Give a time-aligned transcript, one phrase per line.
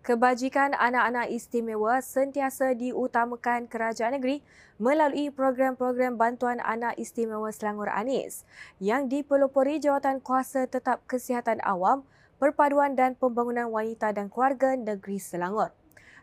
[0.00, 4.40] Kebajikan anak-anak istimewa sentiasa diutamakan kerajaan negeri
[4.80, 8.48] melalui program-program bantuan anak istimewa Selangor Anis
[8.80, 12.08] yang dipelopori Jawatan Kuasa Tetap Kesihatan Awam,
[12.40, 15.76] Perpaduan dan Pembangunan Wanita dan Keluarga Negeri Selangor.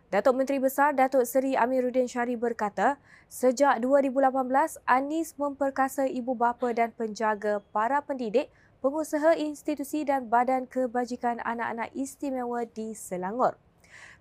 [0.09, 2.98] Datuk Menteri Besar Datuk Seri Amiruddin Syari berkata,
[3.30, 8.50] sejak 2018 Anis memperkasa ibu bapa dan penjaga para pendidik,
[8.82, 13.66] pengusaha institusi dan badan kebajikan anak-anak istimewa di Selangor.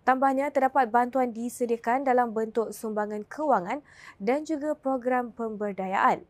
[0.06, 3.82] Tambahnya, terdapat bantuan disediakan dalam bentuk sumbangan kewangan
[4.22, 6.22] dan juga program pemberdayaan.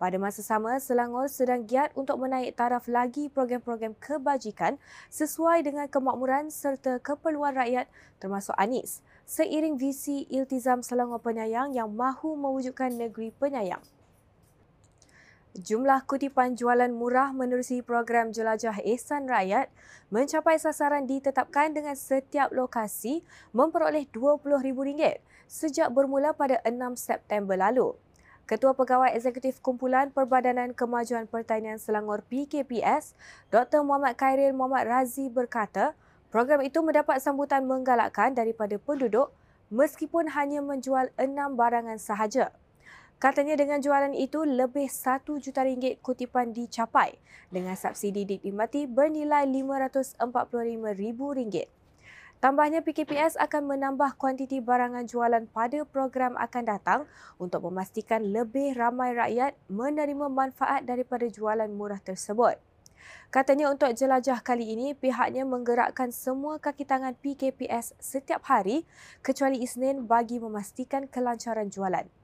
[0.00, 4.80] Pada masa sama, Selangor sedang giat untuk menaik taraf lagi program-program kebajikan
[5.12, 7.84] sesuai dengan kemakmuran serta keperluan rakyat
[8.16, 13.84] termasuk Anis seiring visi Iltizam Selangor Penyayang yang mahu mewujudkan negeri penyayang.
[15.50, 19.66] Jumlah kutipan jualan murah menerusi program Jelajah Ehsan Rakyat
[20.06, 25.18] mencapai sasaran ditetapkan dengan setiap lokasi memperoleh RM20,000
[25.50, 27.98] sejak bermula pada 6 September lalu.
[28.46, 33.18] Ketua Pegawai Eksekutif Kumpulan Perbadanan Kemajuan Pertanian Selangor PKPS,
[33.50, 33.82] Dr.
[33.82, 35.98] Muhammad Khairil Muhammad Razi berkata,
[36.30, 39.34] program itu mendapat sambutan menggalakkan daripada penduduk
[39.66, 42.54] meskipun hanya menjual enam barangan sahaja.
[43.20, 47.20] Katanya dengan jualan itu lebih satu juta ringgit kutipan dicapai
[47.52, 51.68] dengan subsidi dinikmati bernilai RM545,000.
[52.40, 57.04] Tambahnya PKPS akan menambah kuantiti barangan jualan pada program akan datang
[57.36, 62.56] untuk memastikan lebih ramai rakyat menerima manfaat daripada jualan murah tersebut.
[63.28, 68.88] Katanya untuk jelajah kali ini, pihaknya menggerakkan semua kaki tangan PKPS setiap hari
[69.20, 72.19] kecuali Isnin bagi memastikan kelancaran jualan.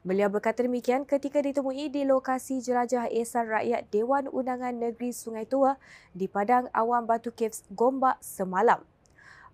[0.00, 5.76] Beliau berkata demikian ketika ditemui di lokasi jelajah Ehsan Rakyat Dewan Undangan Negeri Sungai Tua
[6.16, 8.80] di Padang Awam Batu Caves, Gombak semalam.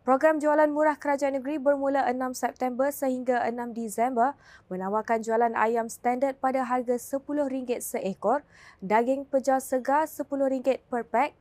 [0.06, 4.38] Program jualan murah kerajaan negeri bermula 6 September sehingga 6 Disember
[4.70, 8.46] menawarkan jualan ayam standard pada harga RM10 seekor,
[8.78, 11.34] daging pejal segar RM10 per pack,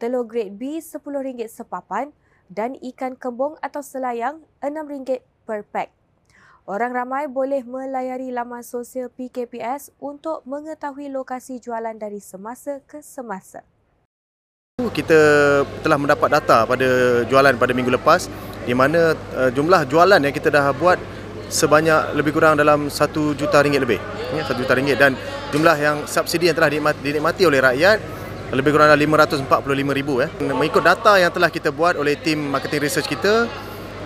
[0.00, 2.08] telur grade B RM10 sepapan
[2.48, 5.95] dan ikan kembung atau selayang RM6 per pack.
[6.66, 13.62] Orang ramai boleh melayari laman sosial PKPS untuk mengetahui lokasi jualan dari semasa ke semasa.
[14.82, 15.14] Kita
[15.86, 18.26] telah mendapat data pada jualan pada minggu lepas
[18.66, 20.98] di mana uh, jumlah jualan yang kita dah buat
[21.46, 24.02] sebanyak lebih kurang dalam 1 juta ringgit lebih.
[24.34, 25.14] Ya, 1 juta ringgit dan
[25.54, 28.02] jumlah yang subsidi yang telah dinikmati oleh rakyat
[28.50, 29.46] lebih kurang dalam 545
[29.94, 30.18] ribu.
[30.18, 30.30] Eh.
[30.42, 33.46] Mengikut data yang telah kita buat oleh tim marketing research kita,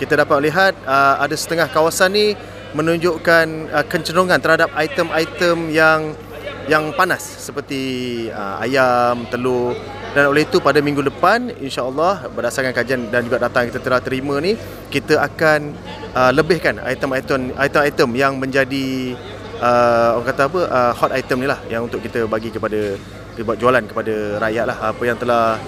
[0.00, 2.26] kita dapat lihat uh, ada setengah kawasan ni
[2.72, 6.16] menunjukkan uh, kecenderungan terhadap item-item yang
[6.64, 7.82] yang panas seperti
[8.32, 9.76] uh, ayam, telur.
[10.10, 14.02] Dan oleh itu pada minggu depan insya-Allah berdasarkan kajian dan juga data yang kita telah
[14.02, 14.58] terima ni
[14.90, 15.70] kita akan
[16.16, 19.14] uh, lebihkan item-item item-item yang menjadi
[19.62, 22.98] uh, orang kata apa uh, hot item ni lah yang untuk kita bagi kepada
[23.38, 24.78] buat jualan kepada rakyat lah.
[24.90, 25.62] Apa yang telah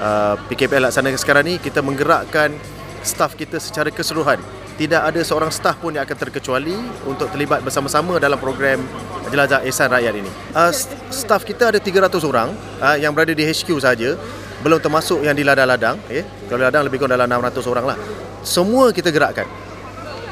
[0.00, 2.56] uh, PKPL laksanakan sekarang ni kita menggerakkan
[3.02, 4.38] staf kita secara keseluruhan.
[4.80, 6.74] Tidak ada seorang staf pun yang akan terkecuali
[7.04, 8.80] untuk terlibat bersama-sama dalam program
[9.28, 10.30] Jelajah Ehsan Rakyat ini.
[10.56, 10.72] Uh,
[11.12, 14.16] staf kita ada 300 orang uh, yang berada di HQ saja,
[14.64, 16.00] belum termasuk yang di ladang-ladang.
[16.08, 16.24] Eh.
[16.48, 17.98] Kalau ladang lebih kurang dalam 600 orang lah.
[18.42, 19.46] Semua kita gerakkan.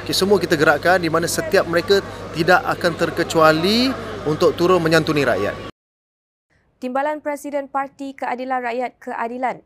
[0.02, 2.02] Okay, semua kita gerakkan di mana setiap mereka
[2.34, 3.92] tidak akan terkecuali
[4.26, 5.70] untuk turun menyantuni rakyat.
[6.80, 9.60] Timbalan Presiden Parti Keadilan Rakyat Keadilan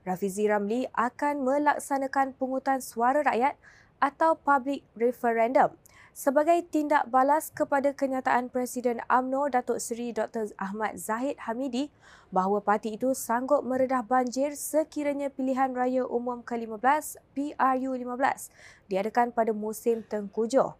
[0.00, 3.60] Rafizi Ramli akan melaksanakan pungutan suara rakyat
[4.00, 5.76] atau public referendum
[6.16, 10.50] sebagai tindak balas kepada kenyataan Presiden AMNO Datuk Seri Dr.
[10.58, 11.88] Ahmad Zahid Hamidi
[12.34, 18.52] bahawa parti itu sanggup meredah banjir sekiranya pilihan raya umum ke-15 PRU15
[18.90, 20.74] diadakan pada musim tengkujuh.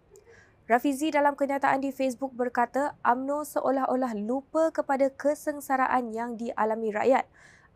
[0.70, 7.26] Rafizi dalam kenyataan di Facebook berkata AMNO seolah-olah lupa kepada kesengsaraan yang dialami rakyat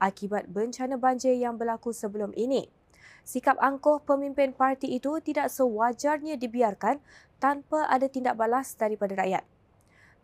[0.05, 2.69] akibat bencana banjir yang berlaku sebelum ini.
[3.25, 7.01] Sikap angkuh pemimpin parti itu tidak sewajarnya dibiarkan
[7.41, 9.49] tanpa ada tindak balas daripada rakyat.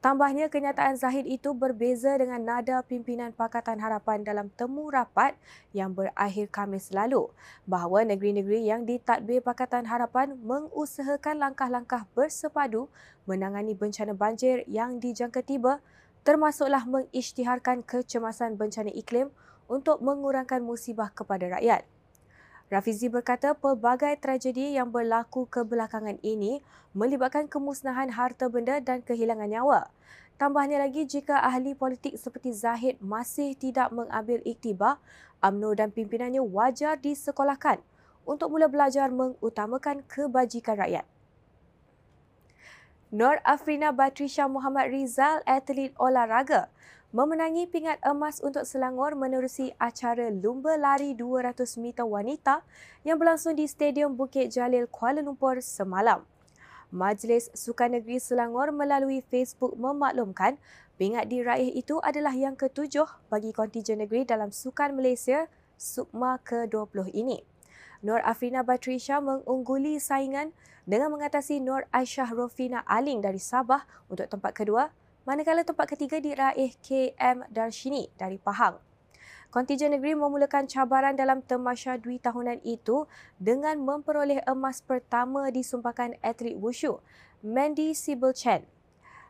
[0.00, 5.37] Tambahnya, kenyataan Zahid itu berbeza dengan nada pimpinan Pakatan Harapan dalam temu rapat
[5.76, 7.28] yang berakhir Khamis lalu
[7.69, 12.88] bahawa negeri-negeri yang ditadbir Pakatan Harapan mengusahakan langkah-langkah bersepadu
[13.28, 15.84] menangani bencana banjir yang dijangka tiba
[16.25, 19.28] termasuklah mengisytiharkan kecemasan bencana iklim
[19.70, 21.87] untuk mengurangkan musibah kepada rakyat.
[22.70, 26.62] Rafizi berkata pelbagai tragedi yang berlaku kebelakangan ini
[26.94, 29.90] melibatkan kemusnahan harta benda dan kehilangan nyawa.
[30.38, 34.99] Tambahnya lagi jika ahli politik seperti Zahid masih tidak mengambil iktibar,
[35.43, 37.82] AMNO dan pimpinannya wajar disekolahkan
[38.23, 41.06] untuk mula belajar mengutamakan kebajikan rakyat.
[43.11, 46.70] Nur Afrina Batrisha Muhammad Rizal, atlet olahraga,
[47.10, 52.62] memenangi pingat emas untuk Selangor menerusi acara Lumba Lari 200 meter wanita
[53.02, 56.22] yang berlangsung di Stadium Bukit Jalil Kuala Lumpur semalam.
[56.94, 60.58] Majlis Sukan Negeri Selangor melalui Facebook memaklumkan
[60.98, 67.42] pingat diraih itu adalah yang ketujuh bagi kontijen negeri dalam Sukan Malaysia Sukma ke-20 ini.
[68.06, 70.54] Nur Afrina Batrisha mengungguli saingan
[70.86, 74.94] dengan mengatasi Nur Aisyah Rofina Aling dari Sabah untuk tempat kedua
[75.30, 78.82] manakala tempat ketiga diraih KM Darshini dari Pahang.
[79.54, 83.06] Kontijen negeri memulakan cabaran dalam Temasya Dwi tahunan itu
[83.38, 86.98] dengan memperoleh emas pertama disumpahkan atlet wushu,
[87.46, 88.66] Mandy Sibyl Chen.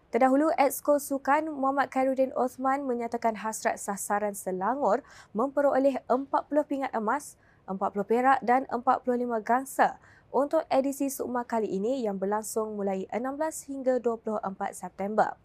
[0.09, 5.05] Terdahulu, Exco Sukan Muhammad Khairuddin Osman menyatakan hasrat sasaran Selangor
[5.37, 6.17] memperoleh 40
[6.65, 7.37] pingat emas,
[7.69, 7.77] 40
[8.09, 9.05] perak dan 45
[9.45, 10.01] gangsa
[10.33, 14.41] untuk edisi Sukma kali ini yang berlangsung mulai 16 hingga 24
[14.73, 15.37] September.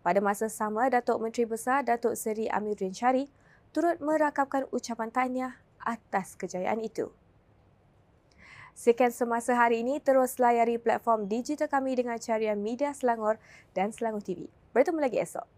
[0.00, 3.26] Pada masa sama, Datuk Menteri Besar Datuk Seri Amiruddin Syari
[3.72, 7.12] turut merakapkan ucapan tahniah atas kejayaan itu.
[8.78, 13.42] Sekian semasa hari ini, terus layari platform digital kami dengan carian media Selangor
[13.74, 14.46] dan Selangor TV.
[14.70, 15.57] Bertemu lagi esok.